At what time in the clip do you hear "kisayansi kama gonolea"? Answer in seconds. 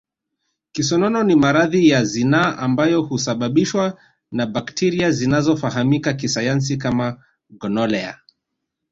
6.13-8.19